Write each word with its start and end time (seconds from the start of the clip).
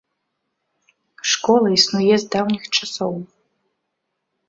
Школа 1.33 1.67
існуе 1.77 2.15
з 2.25 2.35
даўніх 2.39 2.63
часоў. 2.77 3.13